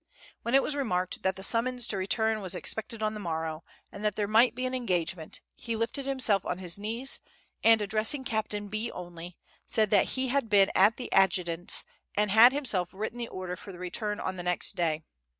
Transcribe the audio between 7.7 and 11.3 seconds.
addressing Captain B. only, said that he had been at the